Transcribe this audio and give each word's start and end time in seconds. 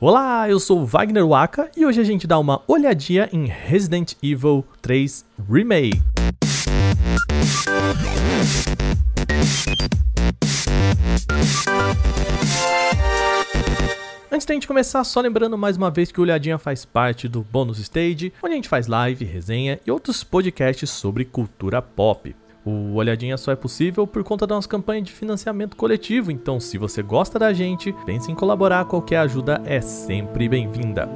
Olá, 0.00 0.48
eu 0.48 0.60
sou 0.60 0.86
Wagner 0.86 1.26
Waka 1.26 1.72
e 1.76 1.84
hoje 1.84 2.00
a 2.00 2.04
gente 2.04 2.24
dá 2.24 2.38
uma 2.38 2.62
olhadinha 2.68 3.28
em 3.32 3.46
Resident 3.46 4.12
Evil 4.22 4.64
3 4.80 5.26
Remake. 5.50 6.00
Antes 14.30 14.46
da 14.46 14.54
gente 14.54 14.68
começar, 14.68 15.02
só 15.02 15.20
lembrando 15.20 15.58
mais 15.58 15.76
uma 15.76 15.90
vez 15.90 16.12
que 16.12 16.20
o 16.20 16.22
Olhadinha 16.22 16.58
faz 16.58 16.84
parte 16.84 17.26
do 17.26 17.42
Bônus 17.42 17.80
Stage, 17.80 18.32
onde 18.40 18.52
a 18.52 18.56
gente 18.56 18.68
faz 18.68 18.86
live, 18.86 19.24
resenha 19.24 19.80
e 19.84 19.90
outros 19.90 20.22
podcasts 20.22 20.90
sobre 20.90 21.24
cultura 21.24 21.82
pop. 21.82 22.36
O 22.70 22.96
Olhadinha 22.96 23.38
só 23.38 23.50
é 23.50 23.56
possível 23.56 24.06
por 24.06 24.22
conta 24.22 24.46
da 24.46 24.54
nossa 24.54 24.68
campanha 24.68 25.00
de 25.00 25.10
financiamento 25.10 25.74
coletivo, 25.74 26.30
então 26.30 26.60
se 26.60 26.76
você 26.76 27.02
gosta 27.02 27.38
da 27.38 27.50
gente, 27.50 27.94
pense 28.04 28.30
em 28.30 28.34
colaborar, 28.34 28.84
qualquer 28.84 29.20
ajuda 29.20 29.62
é 29.64 29.80
sempre 29.80 30.46
bem-vinda. 30.50 31.08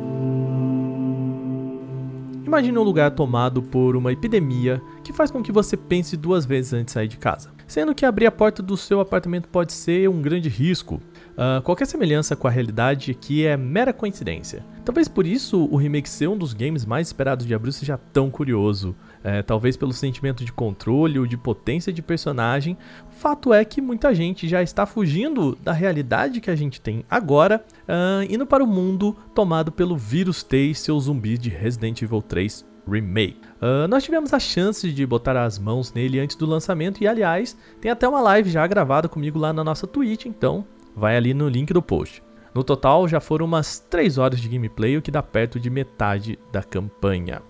Imagine 2.43 2.79
um 2.79 2.82
lugar 2.82 3.11
tomado 3.11 3.62
por 3.62 3.96
uma 3.96 4.11
epidemia 4.11 4.81
que 5.04 5.12
faz 5.12 5.31
com 5.31 5.43
que 5.43 5.53
você 5.53 5.76
pense 5.76 6.17
duas 6.17 6.46
vezes 6.46 6.73
antes 6.73 6.86
de 6.86 6.93
sair 6.93 7.09
de 7.09 7.18
casa. 7.18 7.50
Sendo 7.67 7.95
que 7.95 8.07
abrir 8.07 8.25
a 8.25 8.32
porta 8.32 8.62
do 8.62 8.75
seu 8.75 9.00
apartamento 9.00 9.46
pode 9.48 9.75
ser 9.75 10.09
um 10.09 10.23
grande 10.23 10.48
risco, 10.48 11.03
Uh, 11.32 11.62
qualquer 11.62 11.87
semelhança 11.87 12.37
com 12.37 12.46
a 12.46 12.50
realidade 12.50 13.11
aqui 13.11 13.46
é 13.46 13.57
mera 13.57 13.93
coincidência. 13.93 14.64
Talvez 14.84 15.09
por 15.09 15.26
isso 15.26 15.67
o 15.71 15.76
remake 15.76 16.09
ser 16.09 16.29
um 16.29 16.37
dos 16.37 16.53
games 16.53 16.84
mais 16.84 17.07
esperados 17.07 17.46
de 17.46 17.54
abril 17.54 17.73
seja 17.73 17.96
tão 17.96 18.31
curioso. 18.31 18.95
É, 19.25 19.43
talvez 19.43 19.76
pelo 19.76 19.93
sentimento 19.93 20.44
de 20.44 20.53
controle 20.53 21.18
ou 21.18 21.26
de 21.26 21.36
potência 21.36 21.93
de 21.93 22.03
personagem. 22.03 22.76
O 23.08 23.14
fato 23.14 23.54
é 23.54 23.64
que 23.64 23.81
muita 23.81 24.12
gente 24.14 24.48
já 24.48 24.62
está 24.62 24.85
fugindo 24.85 25.57
da 25.62 25.72
realidade 25.72 26.40
que 26.40 26.50
a 26.50 26.57
gente 26.57 26.81
tem 26.81 27.04
agora, 27.08 27.64
uh, 27.82 28.22
indo 28.29 28.45
para 28.45 28.64
o 28.64 28.67
mundo 28.67 29.17
tomado 29.35 29.71
pelo 29.71 29.96
vírus 29.96 30.43
T 30.43 30.71
e 30.71 30.75
seus 30.75 31.04
zumbis 31.04 31.39
de 31.39 31.48
Resident 31.48 32.03
Evil 32.03 32.20
3 32.20 32.64
Remake. 32.89 33.41
Uh, 33.61 33.87
nós 33.89 34.03
tivemos 34.03 34.33
a 34.34 34.41
chance 34.41 34.91
de 34.91 35.06
botar 35.06 35.37
as 35.37 35.59
mãos 35.59 35.93
nele 35.93 36.19
antes 36.19 36.37
do 36.37 36.47
lançamento 36.47 37.03
e, 37.03 37.06
aliás, 37.06 37.56
tem 37.81 37.91
até 37.91 38.09
uma 38.09 38.20
live 38.20 38.50
já 38.50 38.67
gravada 38.67 39.09
comigo 39.09 39.39
lá 39.39 39.53
na 39.53 39.62
nossa 39.62 39.87
Twitch, 39.87 40.27
então 40.27 40.65
vai 40.97 41.17
ali 41.17 41.33
no 41.33 41.48
link 41.48 41.73
do 41.73 41.83
post. 41.83 42.23
No 42.55 42.62
total, 42.62 43.09
já 43.09 43.20
foram 43.20 43.47
umas 43.47 43.78
3 43.78 44.19
horas 44.19 44.41
de 44.41 44.48
gameplay, 44.48 44.97
o 44.97 45.03
que 45.03 45.11
dá 45.11 45.23
perto 45.23 45.59
de 45.59 45.70
metade 45.70 46.39
da 46.50 46.62
campanha. 46.62 47.41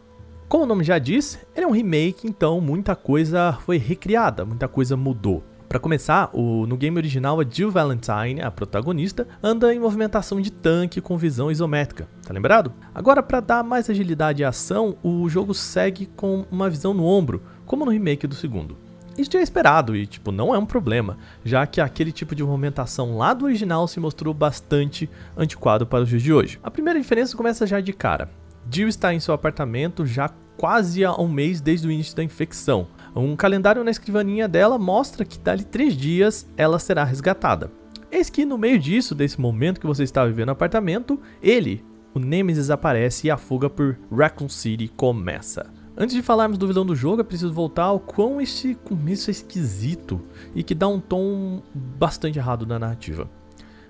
Como 0.53 0.65
o 0.65 0.67
nome 0.67 0.85
já 0.85 0.99
diz, 0.99 1.39
ele 1.57 1.65
é 1.65 1.67
um 1.67 1.73
remake, 1.73 2.27
então 2.27 2.61
muita 2.61 2.95
coisa 2.95 3.57
foi 3.65 3.79
recriada, 3.79 4.45
muita 4.45 4.69
coisa 4.69 4.99
mudou. 4.99 5.43
Para 5.67 5.79
começar, 5.79 6.29
o, 6.31 6.67
no 6.67 6.77
game 6.77 6.95
original, 6.95 7.41
a 7.41 7.45
Jill 7.51 7.71
Valentine, 7.71 8.43
a 8.43 8.51
protagonista, 8.51 9.27
anda 9.43 9.73
em 9.73 9.79
movimentação 9.79 10.43
de 10.43 10.53
tanque 10.53 11.01
com 11.01 11.17
visão 11.17 11.51
isométrica, 11.51 12.07
tá 12.23 12.35
lembrado? 12.35 12.71
Agora, 12.95 13.23
para 13.23 13.41
dar 13.41 13.65
mais 13.65 13.89
agilidade 13.89 14.45
à 14.45 14.51
ação, 14.51 14.95
o 15.03 15.27
jogo 15.27 15.55
segue 15.55 16.05
com 16.05 16.45
uma 16.51 16.69
visão 16.69 16.93
no 16.93 17.07
ombro, 17.07 17.43
como 17.65 17.87
no 17.87 17.91
remake 17.91 18.27
do 18.27 18.35
segundo. 18.35 18.77
Isso 19.17 19.31
já 19.33 19.39
é 19.39 19.43
esperado 19.43 19.97
e, 19.97 20.07
tipo, 20.07 20.31
não 20.31 20.55
é 20.55 20.59
um 20.59 20.67
problema, 20.67 21.17
já 21.43 21.67
que 21.67 21.81
aquele 21.81 22.13
tipo 22.13 22.35
de 22.35 22.45
movimentação 22.45 23.17
lá 23.17 23.33
do 23.33 23.47
original 23.47 23.89
se 23.89 23.99
mostrou 23.99 24.35
bastante 24.35 25.09
antiquado 25.35 25.87
para 25.87 26.03
os 26.03 26.11
dias 26.11 26.23
de 26.23 26.31
hoje. 26.31 26.61
A 26.63 26.71
primeira 26.71 27.01
diferença 27.01 27.39
começa 27.39 27.67
já 27.67 27.81
de 27.81 27.95
cara. 27.95 28.29
Jill 28.71 28.89
está 28.89 29.13
em 29.13 29.19
seu 29.19 29.35
apartamento 29.35 30.07
já 30.07 30.31
quase 30.57 31.05
há 31.05 31.15
um 31.15 31.29
mês 31.29 31.61
desde 31.61 31.87
o 31.87 31.91
início 31.91 32.17
da 32.17 32.25
infecção. 32.25 32.87
Um 33.15 33.37
calendário 33.37 33.85
na 33.85 33.91
escrivaninha 33.91 34.49
dela 34.49 34.79
mostra 34.79 35.25
que 35.25 35.39
dali 35.39 35.65
três 35.65 35.97
dias 35.97 36.49
ela 36.57 36.79
será 36.79 37.05
resgatada. 37.05 37.71
Eis 38.11 38.29
que 38.29 38.45
no 38.45 38.59
meio 38.59 38.79
disso, 38.79 39.15
desse 39.15 39.41
momento 39.41 39.81
que 39.81 39.87
você 39.87 40.03
está 40.03 40.25
vivendo 40.25 40.47
no 40.47 40.53
apartamento, 40.53 41.19
ele, 41.43 41.85
o 42.15 42.19
Nemesis 42.19 42.71
aparece 42.71 43.27
e 43.27 43.31
a 43.31 43.37
fuga 43.37 43.71
por 43.71 43.99
Raccoon 44.11 44.49
City 44.49 44.89
começa. 44.89 45.71
Antes 45.97 46.15
de 46.15 46.23
falarmos 46.23 46.57
do 46.57 46.67
vilão 46.67 46.87
do 46.87 46.97
jogo, 46.97 47.21
é 47.21 47.25
preciso 47.25 47.53
voltar 47.53 47.85
ao 47.85 48.01
quão 48.01 48.41
esse 48.41 48.75
começo 48.75 49.29
é 49.29 49.33
esquisito 49.33 50.21
e 50.55 50.63
que 50.63 50.75
dá 50.75 50.89
um 50.89 50.99
tom 50.99 51.63
bastante 51.75 52.39
errado 52.39 52.67
na 52.67 52.79
narrativa. 52.79 53.31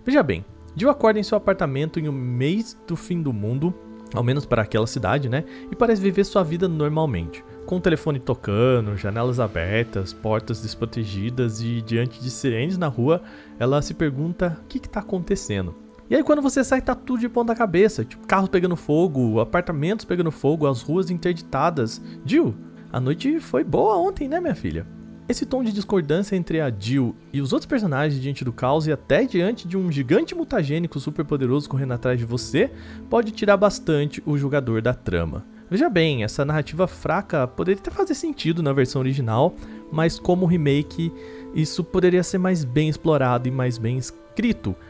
Veja 0.05 0.23
bem, 0.23 0.45
Jill 0.75 0.91
acorda 0.91 1.21
em 1.21 1.23
seu 1.23 1.37
apartamento 1.39 2.01
em 2.01 2.09
um 2.09 2.13
mês 2.13 2.77
do 2.87 2.97
fim 2.97 3.23
do 3.23 3.33
mundo, 3.33 3.73
ao 4.15 4.23
menos 4.23 4.45
para 4.45 4.63
aquela 4.63 4.87
cidade, 4.87 5.29
né? 5.29 5.45
E 5.71 5.77
parece 5.77 6.03
viver 6.03 6.25
sua 6.25 6.43
vida 6.43 6.69
normalmente. 6.69 7.45
Com 7.67 7.77
o 7.77 7.81
telefone 7.81 8.19
tocando, 8.19 8.97
janelas 8.97 9.41
abertas, 9.41 10.13
portas 10.13 10.61
desprotegidas 10.61 11.61
e 11.61 11.81
diante 11.83 12.21
de 12.21 12.31
sirenes 12.31 12.77
na 12.77 12.89
rua, 12.89 13.23
ela 13.59 13.81
se 13.81 13.95
pergunta 13.95 14.59
o 14.63 14.67
que 14.67 14.79
está 14.79 15.01
acontecendo. 15.01 15.75
E 16.11 16.17
aí 16.17 16.23
quando 16.23 16.43
você 16.43 16.63
sai 16.63 16.83
tá 16.83 16.95
tudo 16.95 17.21
de 17.21 17.29
ponta 17.29 17.55
cabeça, 17.55 18.05
tipo 18.05 18.27
carros 18.27 18.49
pegando 18.49 18.77
fogo, 18.77 19.41
apartamentos 19.41 20.05
pegando 20.05 20.31
fogo, 20.31 20.67
as 20.67 20.83
ruas 20.83 21.11
interditadas. 21.11 22.03
Jill, 22.25 22.55
a 22.93 23.01
noite 23.01 23.41
foi 23.41 23.65
boa 23.65 23.97
ontem, 23.97 24.29
né, 24.29 24.41
minha 24.41 24.55
filha? 24.55 24.87
Esse 25.33 25.47
tom 25.47 25.65
de 25.65 25.73
discordância 25.73 26.37
entre 26.37 26.61
a 26.61 26.71
Jill 26.71 27.17
e 27.33 27.41
os 27.41 27.55
outros 27.55 27.67
personagens 27.67 28.21
diante 28.21 28.45
do 28.45 28.53
caos 28.53 28.87
e 28.87 28.93
até 28.93 29.25
diante 29.25 29.67
de 29.67 29.79
um 29.79 29.91
gigante 29.91 30.35
mutagênico 30.35 31.01
super 31.01 31.25
poderoso 31.25 31.71
correndo 31.71 31.95
atrás 31.95 32.19
de 32.19 32.27
você 32.27 32.71
pode 33.09 33.33
tirar 33.33 33.57
bastante 33.57 34.23
o 34.27 34.37
jogador 34.37 34.83
da 34.83 34.93
trama. 34.93 35.43
Veja 35.71 35.89
bem, 35.89 36.23
essa 36.23 36.45
narrativa 36.45 36.87
fraca 36.87 37.47
poderia 37.47 37.81
até 37.81 37.91
fazer 37.91 38.15
sentido 38.15 38.63
na 38.63 38.75
versão 38.75 39.01
original, 39.01 39.55
mas 39.91 40.19
como 40.19 40.45
remake, 40.45 41.11
isso 41.55 41.83
poderia 41.83 42.23
ser 42.23 42.37
mais 42.37 42.63
bem 42.63 42.91
explorado 42.91 43.49
e 43.49 43.51
mais 43.51 43.79
bem 43.79 43.97
escrito, 43.97 44.22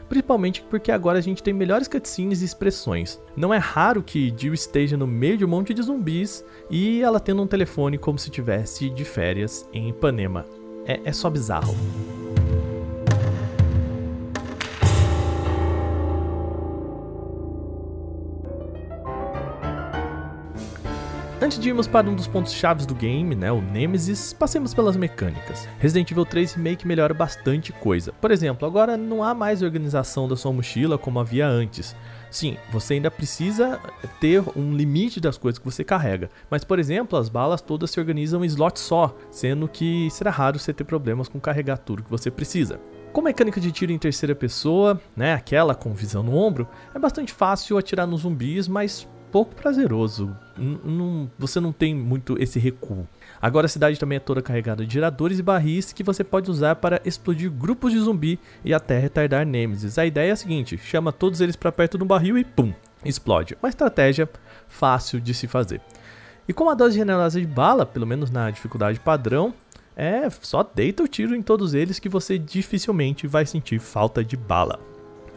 principalmente 0.07 0.63
porque 0.69 0.91
agora 0.91 1.19
a 1.19 1.21
gente 1.21 1.43
tem 1.43 1.53
melhores 1.53 1.87
cutscenes 1.87 2.41
e 2.41 2.45
expressões. 2.45 3.19
Não 3.35 3.53
é 3.53 3.57
raro 3.57 4.01
que 4.01 4.33
Jill 4.35 4.53
esteja 4.53 4.97
no 4.97 5.07
meio 5.07 5.37
de 5.37 5.45
um 5.45 5.47
monte 5.47 5.73
de 5.73 5.81
zumbis 5.81 6.45
e 6.69 7.01
ela 7.01 7.19
tendo 7.19 7.41
um 7.41 7.47
telefone 7.47 7.97
como 7.97 8.17
se 8.17 8.29
tivesse 8.29 8.89
de 8.89 9.03
férias 9.03 9.67
em 9.73 9.89
Ipanema. 9.89 10.45
É, 10.85 10.99
é 11.03 11.13
só 11.13 11.29
bizarro. 11.29 11.75
Antes 21.43 21.59
de 21.59 21.67
irmos 21.67 21.87
para 21.87 22.09
um 22.09 22.15
dos 22.15 22.25
pontos 22.25 22.53
chaves 22.53 22.85
do 22.85 22.95
game, 22.95 23.35
né, 23.35 23.51
o 23.51 23.59
Nemesis, 23.61 24.31
passemos 24.31 24.73
pelas 24.73 24.95
mecânicas. 24.95 25.67
Resident 25.77 26.09
Evil 26.09 26.25
3 26.25 26.53
Remake 26.53 26.87
melhora 26.87 27.13
bastante 27.13 27.73
coisa. 27.73 28.13
Por 28.13 28.31
exemplo, 28.31 28.65
agora 28.65 28.95
não 28.95 29.21
há 29.21 29.33
mais 29.33 29.61
organização 29.61 30.25
da 30.25 30.37
sua 30.37 30.53
mochila 30.53 30.97
como 30.97 31.19
havia 31.19 31.45
antes. 31.45 31.97
Sim, 32.31 32.55
você 32.71 32.93
ainda 32.93 33.11
precisa 33.11 33.77
ter 34.21 34.41
um 34.55 34.73
limite 34.73 35.19
das 35.19 35.37
coisas 35.37 35.59
que 35.59 35.65
você 35.65 35.83
carrega. 35.83 36.31
Mas, 36.49 36.63
por 36.63 36.79
exemplo, 36.79 37.19
as 37.19 37.27
balas 37.27 37.59
todas 37.59 37.91
se 37.91 37.99
organizam 37.99 38.41
em 38.41 38.47
slot 38.47 38.79
só, 38.79 39.13
sendo 39.29 39.67
que 39.67 40.07
será 40.11 40.31
raro 40.31 40.57
você 40.57 40.71
ter 40.71 40.85
problemas 40.85 41.27
com 41.27 41.41
carregar 41.41 41.75
tudo 41.75 42.03
que 42.03 42.09
você 42.09 42.31
precisa. 42.31 42.79
Com 43.11 43.21
mecânica 43.21 43.59
de 43.59 43.69
tiro 43.69 43.91
em 43.91 43.99
terceira 43.99 44.33
pessoa, 44.33 44.97
né, 45.13 45.33
aquela 45.33 45.75
com 45.75 45.93
visão 45.93 46.23
no 46.23 46.37
ombro, 46.37 46.65
é 46.95 46.97
bastante 46.97 47.33
fácil 47.33 47.77
atirar 47.77 48.07
nos 48.07 48.21
zumbis, 48.21 48.65
mas 48.65 49.05
pouco 49.33 49.55
prazeroso. 49.55 50.37
N 50.55 51.27
você 51.39 51.59
não 51.59 51.73
tem 51.73 51.95
muito 51.95 52.39
esse 52.39 52.59
recuo. 52.59 53.07
Agora 53.41 53.65
a 53.65 53.69
cidade 53.69 53.99
também 53.99 54.17
é 54.17 54.19
toda 54.19 54.43
carregada 54.43 54.85
de 54.85 54.93
giradores 54.93 55.39
e 55.39 55.41
barris 55.41 55.91
que 55.91 56.03
você 56.03 56.23
pode 56.23 56.51
usar 56.51 56.75
para 56.75 57.01
explodir 57.03 57.49
grupos 57.49 57.91
de 57.91 57.99
zumbi 57.99 58.39
e 58.63 58.75
até 58.75 58.99
retardar 58.99 59.43
nemesis. 59.43 59.97
A 59.97 60.05
ideia 60.05 60.29
é 60.29 60.33
a 60.33 60.35
seguinte: 60.35 60.77
chama 60.77 61.11
todos 61.11 61.41
eles 61.41 61.55
para 61.55 61.71
perto 61.71 61.97
do 61.97 62.05
barril 62.05 62.37
e 62.37 62.43
pum, 62.43 62.71
explode. 63.03 63.57
Uma 63.59 63.69
estratégia 63.69 64.29
fácil 64.67 65.19
de 65.19 65.33
se 65.33 65.47
fazer. 65.47 65.81
E 66.47 66.53
com 66.53 66.69
a 66.69 66.75
dose 66.75 66.95
generosa 66.95 67.41
de 67.41 67.47
bala, 67.47 67.87
pelo 67.87 68.05
menos 68.05 68.29
na 68.29 68.51
dificuldade 68.51 68.99
padrão, 68.99 69.51
é 69.95 70.29
só 70.29 70.61
deita 70.61 71.01
o 71.01 71.07
tiro 71.07 71.35
em 71.35 71.41
todos 71.41 71.73
eles 71.73 71.97
que 71.97 72.07
você 72.07 72.37
dificilmente 72.37 73.25
vai 73.25 73.47
sentir 73.47 73.79
falta 73.79 74.23
de 74.23 74.37
bala. 74.37 74.79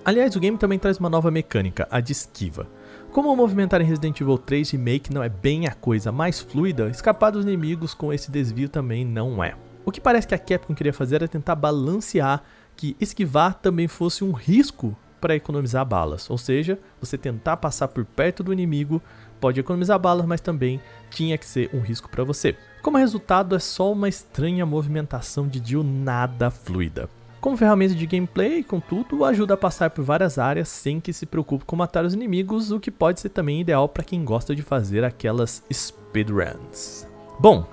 Aliás, 0.04 0.36
o 0.36 0.40
game 0.40 0.58
também 0.58 0.78
traz 0.78 0.98
uma 0.98 1.08
nova 1.08 1.30
mecânica, 1.30 1.88
a 1.90 1.98
de 1.98 2.12
esquiva. 2.12 2.68
Como 3.16 3.34
movimentar 3.34 3.80
em 3.80 3.84
Resident 3.86 4.20
Evil 4.20 4.36
3 4.36 4.72
Remake 4.72 5.10
não 5.10 5.22
é 5.22 5.28
bem 5.30 5.66
a 5.66 5.72
coisa 5.72 6.12
mais 6.12 6.38
fluida, 6.38 6.90
escapar 6.90 7.30
dos 7.30 7.46
inimigos 7.46 7.94
com 7.94 8.12
esse 8.12 8.30
desvio 8.30 8.68
também 8.68 9.06
não 9.06 9.42
é. 9.42 9.54
O 9.86 9.90
que 9.90 10.02
parece 10.02 10.28
que 10.28 10.34
a 10.34 10.38
Capcom 10.38 10.74
queria 10.74 10.92
fazer 10.92 11.14
era 11.14 11.26
tentar 11.26 11.54
balancear 11.54 12.42
que 12.76 12.94
esquivar 13.00 13.54
também 13.54 13.88
fosse 13.88 14.22
um 14.22 14.32
risco 14.32 14.94
para 15.18 15.34
economizar 15.34 15.82
balas, 15.86 16.28
ou 16.28 16.36
seja, 16.36 16.78
você 17.00 17.16
tentar 17.16 17.56
passar 17.56 17.88
por 17.88 18.04
perto 18.04 18.42
do 18.42 18.52
inimigo 18.52 19.00
pode 19.40 19.58
economizar 19.58 19.98
balas, 19.98 20.26
mas 20.26 20.42
também 20.42 20.78
tinha 21.08 21.38
que 21.38 21.46
ser 21.46 21.70
um 21.72 21.80
risco 21.80 22.10
para 22.10 22.22
você. 22.22 22.54
Como 22.82 22.98
resultado, 22.98 23.56
é 23.56 23.58
só 23.58 23.90
uma 23.92 24.10
estranha 24.10 24.66
movimentação 24.66 25.48
de 25.48 25.66
Jill 25.66 25.82
nada 25.82 26.50
fluida. 26.50 27.08
Como 27.46 27.56
ferramenta 27.56 27.94
de 27.94 28.08
gameplay, 28.08 28.64
contudo, 28.64 29.24
ajuda 29.24 29.54
a 29.54 29.56
passar 29.56 29.90
por 29.90 30.02
várias 30.02 30.36
áreas 30.36 30.68
sem 30.68 30.98
que 30.98 31.12
se 31.12 31.24
preocupe 31.24 31.64
com 31.64 31.76
matar 31.76 32.04
os 32.04 32.12
inimigos, 32.12 32.72
o 32.72 32.80
que 32.80 32.90
pode 32.90 33.20
ser 33.20 33.28
também 33.28 33.60
ideal 33.60 33.88
para 33.88 34.02
quem 34.02 34.24
gosta 34.24 34.52
de 34.52 34.62
fazer 34.62 35.04
aquelas 35.04 35.62
speedruns. 35.72 37.06
Bom, 37.38 37.64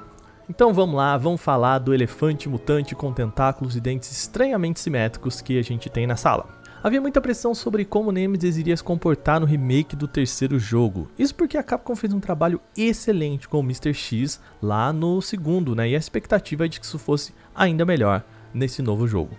então 0.47 0.75
vamos 0.75 0.95
lá, 0.95 1.17
vamos 1.17 1.41
falar 1.41 1.79
do 1.79 1.91
elefante 1.91 2.47
mutante 2.47 2.93
com 2.93 3.11
tentáculos 3.11 3.75
e 3.75 3.81
dentes 3.81 4.11
estranhamente 4.11 4.79
simétricos 4.79 5.41
que 5.41 5.57
a 5.57 5.63
gente 5.63 5.89
tem 5.89 6.05
na 6.05 6.15
sala. 6.15 6.45
Havia 6.83 7.01
muita 7.01 7.19
pressão 7.19 7.55
sobre 7.55 7.83
como 7.83 8.11
Nemesis 8.11 8.57
iria 8.57 8.77
se 8.77 8.83
comportar 8.83 9.39
no 9.39 9.47
remake 9.47 9.95
do 9.95 10.07
terceiro 10.07 10.59
jogo. 10.59 11.09
Isso 11.17 11.33
porque 11.33 11.57
a 11.57 11.63
Capcom 11.63 11.95
fez 11.95 12.13
um 12.13 12.19
trabalho 12.19 12.61
excelente 12.77 13.49
com 13.49 13.57
o 13.57 13.63
Mr. 13.63 13.91
X 13.91 14.39
lá 14.61 14.93
no 14.93 15.19
segundo, 15.19 15.75
né? 15.75 15.89
E 15.89 15.95
a 15.95 15.97
expectativa 15.97 16.65
é 16.65 16.67
de 16.67 16.79
que 16.79 16.85
isso 16.85 16.99
fosse 16.99 17.33
ainda 17.55 17.83
melhor 17.83 18.23
nesse 18.53 18.79
novo 18.83 19.07
jogo. 19.07 19.35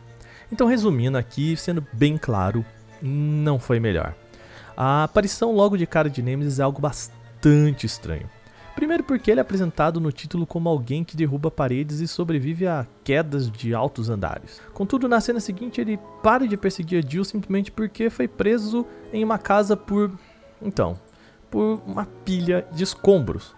Então, 0.54 0.68
resumindo 0.68 1.18
aqui, 1.18 1.56
sendo 1.56 1.84
bem 1.92 2.16
claro, 2.16 2.64
não 3.02 3.58
foi 3.58 3.80
melhor. 3.80 4.14
A 4.76 5.02
aparição 5.02 5.50
logo 5.50 5.76
de 5.76 5.84
cara 5.84 6.08
de 6.08 6.22
Nemesis 6.22 6.60
é 6.60 6.62
algo 6.62 6.80
bastante 6.80 7.86
estranho. 7.86 8.30
Primeiro 8.76 9.02
porque 9.02 9.32
ele 9.32 9.40
é 9.40 9.42
apresentado 9.42 9.98
no 9.98 10.12
título 10.12 10.46
como 10.46 10.68
alguém 10.68 11.02
que 11.02 11.16
derruba 11.16 11.50
paredes 11.50 11.98
e 11.98 12.06
sobrevive 12.06 12.68
a 12.68 12.86
quedas 13.02 13.50
de 13.50 13.74
altos 13.74 14.08
andares. 14.08 14.62
Contudo, 14.72 15.08
na 15.08 15.20
cena 15.20 15.40
seguinte 15.40 15.80
ele 15.80 15.98
para 16.22 16.46
de 16.46 16.56
perseguir 16.56 17.04
a 17.04 17.08
Jill 17.10 17.24
simplesmente 17.24 17.72
porque 17.72 18.08
foi 18.08 18.28
preso 18.28 18.86
em 19.12 19.24
uma 19.24 19.38
casa 19.38 19.76
por... 19.76 20.12
então, 20.62 20.96
por 21.50 21.82
uma 21.84 22.06
pilha 22.24 22.64
de 22.70 22.84
escombros. 22.84 23.56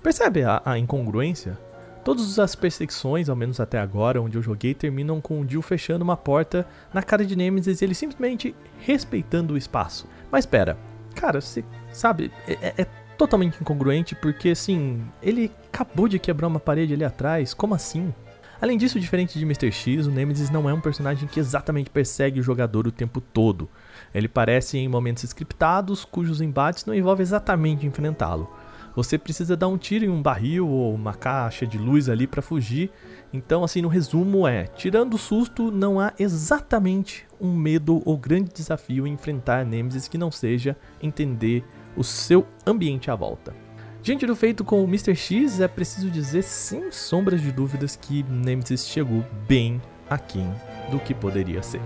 Percebe 0.00 0.44
a, 0.44 0.62
a 0.64 0.78
incongruência? 0.78 1.58
Todas 2.06 2.38
as 2.38 2.54
perseguições, 2.54 3.28
ao 3.28 3.34
menos 3.34 3.58
até 3.58 3.80
agora, 3.80 4.22
onde 4.22 4.38
eu 4.38 4.42
joguei, 4.42 4.72
terminam 4.72 5.20
com 5.20 5.40
o 5.40 5.48
Jill 5.48 5.60
fechando 5.60 6.04
uma 6.04 6.16
porta 6.16 6.64
na 6.94 7.02
cara 7.02 7.26
de 7.26 7.34
Nemesis 7.34 7.80
e 7.80 7.84
ele 7.84 7.96
simplesmente 7.96 8.54
respeitando 8.78 9.54
o 9.54 9.56
espaço. 9.56 10.06
Mas 10.30 10.44
espera, 10.44 10.78
cara, 11.16 11.40
você 11.40 11.64
sabe, 11.90 12.30
é, 12.46 12.52
é, 12.52 12.74
é 12.82 12.84
totalmente 13.18 13.60
incongruente 13.60 14.14
porque 14.14 14.50
assim, 14.50 15.04
ele 15.20 15.50
acabou 15.66 16.06
de 16.06 16.20
quebrar 16.20 16.46
uma 16.46 16.60
parede 16.60 16.94
ali 16.94 17.02
atrás, 17.02 17.52
como 17.52 17.74
assim? 17.74 18.14
Além 18.60 18.78
disso, 18.78 19.00
diferente 19.00 19.36
de 19.36 19.44
Mr. 19.44 19.72
X, 19.72 20.06
o 20.06 20.10
Nemesis 20.12 20.48
não 20.48 20.70
é 20.70 20.72
um 20.72 20.80
personagem 20.80 21.26
que 21.26 21.40
exatamente 21.40 21.90
persegue 21.90 22.38
o 22.38 22.42
jogador 22.42 22.86
o 22.86 22.92
tempo 22.92 23.20
todo. 23.20 23.68
Ele 24.14 24.28
parece 24.28 24.78
em 24.78 24.86
momentos 24.86 25.24
scriptados, 25.24 26.04
cujos 26.04 26.40
embates 26.40 26.84
não 26.84 26.94
envolvem 26.94 27.24
exatamente 27.24 27.84
enfrentá-lo. 27.84 28.48
Você 28.96 29.18
precisa 29.18 29.54
dar 29.54 29.68
um 29.68 29.76
tiro 29.76 30.06
em 30.06 30.08
um 30.08 30.22
barril 30.22 30.66
ou 30.66 30.94
uma 30.94 31.12
caixa 31.12 31.66
de 31.66 31.76
luz 31.76 32.08
ali 32.08 32.26
para 32.26 32.40
fugir. 32.40 32.90
Então, 33.30 33.62
assim, 33.62 33.82
no 33.82 33.88
resumo 33.88 34.48
é, 34.48 34.64
tirando 34.64 35.14
o 35.14 35.18
susto, 35.18 35.70
não 35.70 36.00
há 36.00 36.14
exatamente 36.18 37.26
um 37.38 37.52
medo 37.52 38.02
ou 38.06 38.16
grande 38.16 38.50
desafio 38.54 39.06
em 39.06 39.12
enfrentar 39.12 39.66
Nemesis 39.66 40.08
que 40.08 40.16
não 40.16 40.30
seja 40.30 40.74
entender 41.02 41.62
o 41.94 42.02
seu 42.02 42.46
ambiente 42.66 43.10
à 43.10 43.14
volta. 43.14 43.54
Diante 44.02 44.24
do 44.24 44.34
feito 44.34 44.64
com 44.64 44.82
o 44.82 44.88
Mr. 44.88 45.14
X, 45.14 45.60
é 45.60 45.68
preciso 45.68 46.08
dizer 46.08 46.42
sem 46.42 46.90
sombras 46.90 47.42
de 47.42 47.52
dúvidas 47.52 47.96
que 47.96 48.22
Nemesis 48.22 48.86
chegou 48.88 49.22
bem 49.46 49.82
aquém 50.08 50.50
do 50.90 50.98
que 50.98 51.12
poderia 51.12 51.62
ser. 51.62 51.82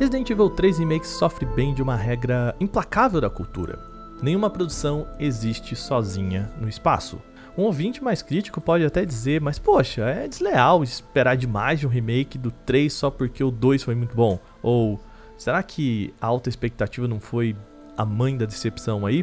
Resident 0.00 0.30
Evil 0.30 0.48
3 0.48 0.78
Remake 0.78 1.06
sofre 1.06 1.44
bem 1.44 1.74
de 1.74 1.82
uma 1.82 1.94
regra 1.94 2.56
implacável 2.58 3.20
da 3.20 3.28
cultura. 3.28 3.78
Nenhuma 4.22 4.48
produção 4.48 5.06
existe 5.18 5.76
sozinha 5.76 6.50
no 6.58 6.70
espaço. 6.70 7.20
Um 7.54 7.64
ouvinte 7.64 8.02
mais 8.02 8.22
crítico 8.22 8.62
pode 8.62 8.82
até 8.82 9.04
dizer, 9.04 9.42
mas 9.42 9.58
poxa, 9.58 10.06
é 10.06 10.26
desleal 10.26 10.82
esperar 10.82 11.36
demais 11.36 11.80
de 11.80 11.86
um 11.86 11.90
remake 11.90 12.38
do 12.38 12.50
3 12.50 12.90
só 12.90 13.10
porque 13.10 13.44
o 13.44 13.50
2 13.50 13.82
foi 13.82 13.94
muito 13.94 14.16
bom. 14.16 14.40
Ou 14.62 14.98
será 15.36 15.62
que 15.62 16.14
a 16.18 16.28
alta 16.28 16.48
expectativa 16.48 17.06
não 17.06 17.20
foi 17.20 17.54
a 17.94 18.06
mãe 18.06 18.38
da 18.38 18.46
decepção 18.46 19.04
aí? 19.04 19.22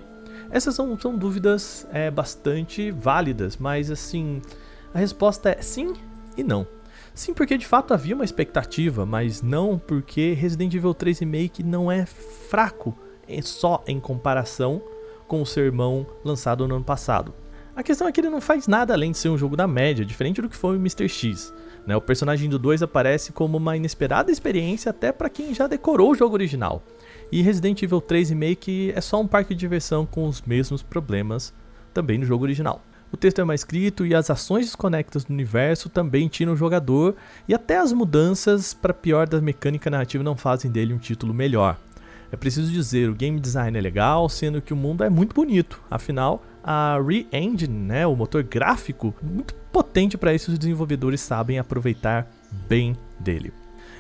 Essas 0.52 0.76
são, 0.76 0.96
são 1.00 1.18
dúvidas 1.18 1.88
é, 1.92 2.12
bastante 2.12 2.92
válidas, 2.92 3.58
mas 3.58 3.90
assim, 3.90 4.44
a 4.94 5.00
resposta 5.00 5.50
é 5.50 5.60
sim 5.60 5.96
e 6.38 6.44
não. 6.44 6.68
Sim, 7.18 7.34
porque 7.34 7.58
de 7.58 7.66
fato 7.66 7.96
havia 7.96 8.14
uma 8.14 8.24
expectativa, 8.24 9.04
mas 9.04 9.42
não 9.42 9.80
porque 9.80 10.34
Resident 10.34 10.76
Evil 10.76 10.94
3 10.94 11.18
Remake 11.18 11.64
não 11.64 11.92
é 11.92 12.06
fraco 12.06 12.96
é 13.28 13.42
só 13.42 13.84
em 13.88 14.00
comparação 14.00 14.80
com 15.28 15.42
o 15.42 15.46
seu 15.46 15.66
irmão 15.66 16.06
lançado 16.24 16.68
no 16.68 16.76
ano 16.76 16.86
passado. 16.86 17.34
A 17.76 17.82
questão 17.82 18.08
é 18.08 18.12
que 18.12 18.22
ele 18.22 18.30
não 18.30 18.40
faz 18.40 18.68
nada 18.68 18.94
além 18.94 19.12
de 19.12 19.18
ser 19.18 19.30
um 19.30 19.38
jogo 19.38 19.58
da 19.58 19.66
média, 19.66 20.06
diferente 20.06 20.44
do 20.44 20.48
que 20.48 20.56
foi 20.56 20.78
o 20.78 20.80
Mr. 20.80 21.10
X. 21.10 21.52
Né? 21.88 21.96
O 21.96 22.02
personagem 22.02 22.52
do 22.52 22.60
2 22.60 22.84
aparece 22.84 23.32
como 23.32 23.58
uma 23.58 23.76
inesperada 23.76 24.32
experiência 24.32 24.92
até 24.92 25.12
para 25.12 25.28
quem 25.28 25.56
já 25.56 25.66
decorou 25.66 26.12
o 26.12 26.16
jogo 26.16 26.36
original. 26.36 26.84
E 27.32 27.42
Resident 27.42 27.82
Evil 27.82 28.00
3 28.00 28.30
Remake 28.30 28.94
é 28.96 29.02
só 29.02 29.20
um 29.20 29.28
parque 29.28 29.56
de 29.56 29.60
diversão 29.60 30.06
com 30.06 30.28
os 30.28 30.44
mesmos 30.44 30.84
problemas 30.84 31.52
também 31.96 32.20
no 32.20 32.26
jogo 32.28 32.44
original. 32.44 32.80
O 33.12 33.16
texto 33.16 33.40
é 33.40 33.44
mais 33.44 33.62
escrito 33.62 34.06
e 34.06 34.14
as 34.14 34.30
ações 34.30 34.66
desconectas 34.66 35.24
do 35.24 35.34
universo 35.34 35.88
também 35.88 36.28
tiram 36.28 36.54
o 36.54 36.58
jogador, 36.58 37.16
e 37.48 37.54
até 37.54 37.78
as 37.78 37.94
mudanças 37.94 38.74
para 38.74 38.94
pior 38.94 39.28
da 39.28 39.40
mecânica 39.40 39.90
narrativa 39.90 40.24
não 40.24 40.36
fazem 40.36 40.70
dele 40.70 40.94
um 40.94 40.98
título 40.98 41.34
melhor. 41.34 41.78
É 42.30 42.36
preciso 42.36 42.70
dizer, 42.70 43.10
o 43.10 43.16
game 43.16 43.40
design 43.40 43.78
é 43.78 43.82
legal, 43.82 44.28
sendo 44.28 44.62
que 44.62 44.74
o 44.74 44.76
mundo 44.76 45.06
é 45.06 45.10
muito 45.10 45.34
bonito. 45.34 45.82
Afinal, 45.90 46.44
a 46.62 47.00
Re-Engine, 47.02 47.74
né, 47.74 48.06
o 48.06 48.14
motor 48.14 48.44
gráfico, 48.44 49.16
muito 49.24 49.56
potente 49.72 50.18
para 50.18 50.34
isso, 50.34 50.52
os 50.52 50.60
desenvolvedores 50.60 51.22
sabem 51.22 51.58
aproveitar 51.58 52.30
bem 52.68 52.98
dele. 53.18 53.54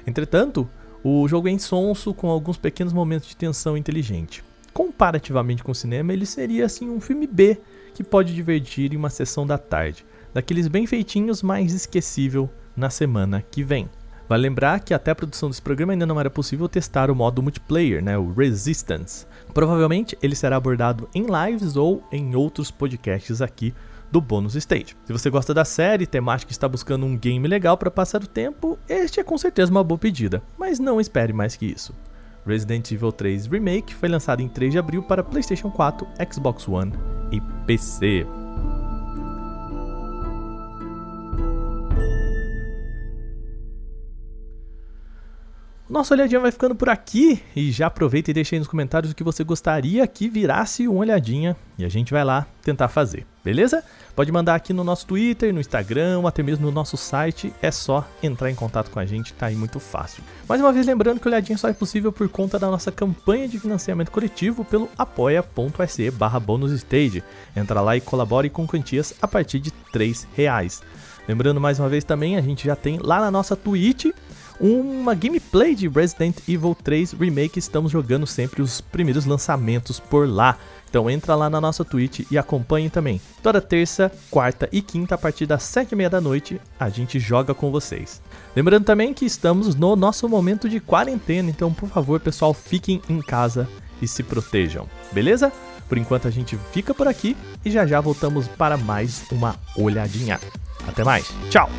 Entretanto, 0.05 0.69
o 1.01 1.25
jogo 1.29 1.47
é 1.47 1.51
insonso 1.51 2.13
com 2.13 2.29
alguns 2.29 2.57
pequenos 2.57 2.91
momentos 2.91 3.29
de 3.29 3.37
tensão 3.37 3.77
inteligente. 3.77 4.43
Comparativamente 4.73 5.63
com 5.63 5.71
o 5.71 5.75
cinema, 5.75 6.11
ele 6.11 6.25
seria 6.25 6.65
assim 6.65 6.89
um 6.89 6.99
filme 6.99 7.25
B 7.25 7.57
que 7.97 8.03
pode 8.03 8.35
divertir 8.35 8.93
em 8.93 8.95
uma 8.95 9.09
sessão 9.09 9.47
da 9.47 9.57
tarde, 9.57 10.05
daqueles 10.31 10.67
bem 10.67 10.85
feitinhos, 10.85 11.41
mais 11.41 11.73
esquecível 11.73 12.47
na 12.75 12.91
semana 12.91 13.41
que 13.41 13.63
vem. 13.63 13.89
Vale 14.29 14.43
lembrar 14.43 14.81
que 14.81 14.93
até 14.93 15.09
a 15.09 15.15
produção 15.15 15.49
desse 15.49 15.63
programa 15.63 15.93
ainda 15.93 16.05
não 16.05 16.19
era 16.19 16.29
possível 16.29 16.69
testar 16.69 17.09
o 17.09 17.15
modo 17.15 17.41
multiplayer, 17.41 18.03
né, 18.03 18.15
o 18.15 18.31
Resistance. 18.31 19.25
Provavelmente 19.51 20.15
ele 20.21 20.35
será 20.35 20.57
abordado 20.57 21.09
em 21.15 21.25
lives 21.25 21.75
ou 21.75 22.03
em 22.11 22.35
outros 22.35 22.69
podcasts 22.69 23.41
aqui 23.41 23.73
do 24.11 24.21
Bônus 24.21 24.53
Stage. 24.53 24.95
Se 25.03 25.11
você 25.11 25.31
gosta 25.31 25.51
da 25.51 25.65
série, 25.65 26.05
temática 26.05 26.51
está 26.51 26.69
buscando 26.69 27.03
um 27.03 27.17
game 27.17 27.47
legal 27.47 27.79
para 27.79 27.89
passar 27.89 28.21
o 28.21 28.27
tempo, 28.27 28.77
este 28.87 29.19
é 29.19 29.23
com 29.23 29.39
certeza 29.39 29.71
uma 29.71 29.83
boa 29.83 29.97
pedida, 29.97 30.43
mas 30.55 30.77
não 30.77 31.01
espere 31.01 31.33
mais 31.33 31.55
que 31.55 31.65
isso. 31.65 31.95
Resident 32.45 32.91
Evil 32.91 33.11
3 33.11 33.47
Remake 33.47 33.95
foi 33.95 34.07
lançado 34.07 34.41
em 34.41 34.47
3 34.47 34.73
de 34.73 34.77
abril 34.77 35.01
para 35.01 35.23
PlayStation 35.23 35.71
4, 35.71 36.07
Xbox 36.31 36.67
One 36.67 36.93
e 37.31 37.41
PC. 37.65 38.25
Nossa 45.89 46.13
olhadinha 46.13 46.41
vai 46.41 46.51
ficando 46.51 46.75
por 46.75 46.89
aqui 46.89 47.41
e 47.55 47.71
já 47.71 47.87
aproveita 47.87 48.29
e 48.29 48.33
deixa 48.33 48.55
aí 48.55 48.59
nos 48.59 48.67
comentários 48.67 49.11
o 49.11 49.15
que 49.15 49.23
você 49.23 49.41
gostaria 49.41 50.05
que 50.05 50.27
virasse 50.27 50.85
uma 50.85 50.99
olhadinha 50.99 51.55
e 51.77 51.85
a 51.85 51.89
gente 51.89 52.11
vai 52.11 52.25
lá 52.25 52.45
tentar 52.61 52.89
fazer, 52.89 53.25
beleza? 53.47 53.81
Pode 54.13 54.29
mandar 54.29 54.55
aqui 54.55 54.73
no 54.73 54.83
nosso 54.83 55.07
Twitter, 55.07 55.53
no 55.53 55.61
Instagram, 55.61 56.19
ou 56.19 56.27
até 56.27 56.43
mesmo 56.43 56.65
no 56.65 56.71
nosso 56.71 56.97
site, 56.97 57.53
é 57.61 57.71
só 57.71 58.05
entrar 58.21 58.51
em 58.51 58.55
contato 58.55 58.91
com 58.91 58.99
a 58.99 59.05
gente, 59.05 59.33
tá 59.33 59.45
aí 59.45 59.55
muito 59.55 59.79
fácil. 59.79 60.21
Mais 60.49 60.59
uma 60.59 60.73
vez 60.73 60.85
lembrando 60.85 61.21
que 61.21 61.29
olhadinha 61.29 61.57
só 61.57 61.69
é 61.69 61.73
possível 61.73 62.11
por 62.11 62.27
conta 62.27 62.59
da 62.59 62.67
nossa 62.67 62.91
campanha 62.91 63.47
de 63.47 63.57
financiamento 63.57 64.11
coletivo 64.11 64.65
pelo 64.65 64.89
apoia.se 64.97 66.11
barra 66.11 66.41
bonusstage. 66.41 67.23
Entra 67.55 67.79
lá 67.79 67.95
e 67.95 68.01
colabore 68.01 68.49
com 68.49 68.67
quantias 68.67 69.13
a 69.21 69.27
partir 69.29 69.61
de 69.61 69.71
3 69.71 70.27
reais. 70.35 70.81
Lembrando 71.25 71.61
mais 71.61 71.79
uma 71.79 71.87
vez 71.87 72.03
também, 72.03 72.35
a 72.35 72.41
gente 72.41 72.65
já 72.65 72.75
tem 72.75 72.99
lá 73.01 73.21
na 73.21 73.31
nossa 73.31 73.55
Twitch 73.55 74.07
uma 74.59 75.13
gameplay 75.13 75.75
de 75.75 75.87
Resident 75.87 76.37
Evil 76.47 76.75
3 76.83 77.13
Remake. 77.13 77.59
Estamos 77.59 77.91
jogando 77.91 78.25
sempre 78.25 78.61
os 78.61 78.81
primeiros 78.81 79.25
lançamentos 79.25 79.99
por 79.99 80.27
lá. 80.27 80.57
Então 80.89 81.09
entra 81.09 81.35
lá 81.35 81.49
na 81.49 81.59
nossa 81.59 81.83
Twitch 81.83 82.21
e 82.31 82.37
acompanhe 82.37 82.89
também. 82.89 83.19
Toda 83.43 83.61
terça, 83.61 84.11
quarta 84.31 84.69
e 84.71 84.81
quinta, 84.81 85.15
a 85.15 85.17
partir 85.17 85.45
das 85.45 85.63
sete 85.63 85.91
e 85.91 85.95
meia 85.95 86.09
da 86.09 86.21
noite, 86.21 86.61
a 86.79 86.89
gente 86.89 87.19
joga 87.19 87.53
com 87.53 87.71
vocês. 87.71 88.21
Lembrando 88.55 88.85
também 88.85 89.13
que 89.13 89.25
estamos 89.25 89.75
no 89.75 89.95
nosso 89.95 90.27
momento 90.29 90.69
de 90.69 90.79
quarentena, 90.79 91.49
então 91.49 91.73
por 91.73 91.89
favor, 91.89 92.19
pessoal, 92.19 92.53
fiquem 92.53 93.01
em 93.09 93.21
casa 93.21 93.67
e 94.01 94.07
se 94.07 94.23
protejam, 94.23 94.87
beleza? 95.11 95.51
Por 95.89 95.97
enquanto 95.97 96.27
a 96.27 96.31
gente 96.31 96.57
fica 96.71 96.93
por 96.93 97.07
aqui 97.07 97.35
e 97.63 97.71
já 97.71 97.85
já 97.85 97.99
voltamos 98.01 98.47
para 98.47 98.77
mais 98.77 99.23
uma 99.31 99.55
olhadinha. 99.75 100.39
Até 100.87 101.03
mais, 101.03 101.27
tchau! 101.49 101.69